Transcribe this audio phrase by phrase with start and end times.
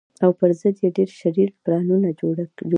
[0.23, 2.65] او پر ضد یې ډېر شرير پلانونه جوړېږي